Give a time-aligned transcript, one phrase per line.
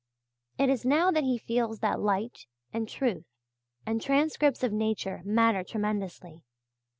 [0.57, 3.27] It is now that he feels that light, and truth,
[3.85, 6.43] and transcripts of nature matter tremendously.